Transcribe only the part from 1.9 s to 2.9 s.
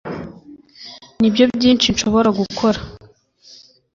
nshobora gukora